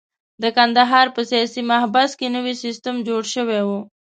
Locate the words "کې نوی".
2.19-2.53